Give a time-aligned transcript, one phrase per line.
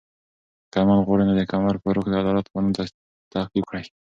[0.71, 2.73] که امن غواړئ، نو د عمر فاروق د عدالت قانون
[3.33, 3.85] تعقیب کړئ.